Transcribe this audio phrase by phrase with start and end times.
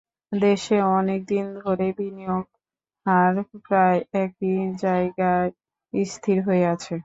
[0.31, 2.59] দেশে অনেক দিন ধরেই বিনিয়োগের
[3.05, 3.33] হার
[3.61, 4.53] প্রায় একই
[4.81, 5.49] জায়গায়
[5.93, 6.93] স্থির হয়ে আছে।